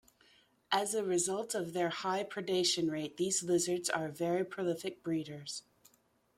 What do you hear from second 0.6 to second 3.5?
As a result of their high predation rate, these